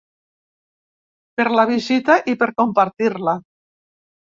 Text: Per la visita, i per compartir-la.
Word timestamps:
Per 1.41 1.45
la 1.59 1.67
visita, 1.73 2.17
i 2.35 2.37
per 2.41 2.49
compartir-la. 2.65 3.39